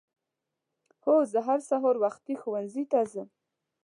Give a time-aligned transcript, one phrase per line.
[1.03, 3.27] هو زه هر سهار وختي ښؤونځي ته ځم.